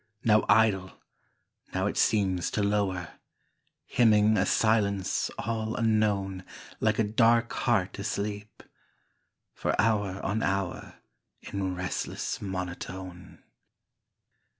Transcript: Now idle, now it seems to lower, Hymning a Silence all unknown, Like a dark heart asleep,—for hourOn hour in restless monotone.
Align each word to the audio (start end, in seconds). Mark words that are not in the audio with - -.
Now 0.23 0.45
idle, 0.49 0.93
now 1.75 1.85
it 1.85 1.95
seems 1.95 2.49
to 2.53 2.63
lower, 2.63 3.19
Hymning 3.85 4.35
a 4.35 4.47
Silence 4.47 5.29
all 5.37 5.75
unknown, 5.75 6.43
Like 6.79 6.97
a 6.97 7.03
dark 7.03 7.53
heart 7.53 7.99
asleep,—for 7.99 9.75
hourOn 9.79 10.41
hour 10.43 10.95
in 11.43 11.75
restless 11.75 12.41
monotone. 12.41 13.43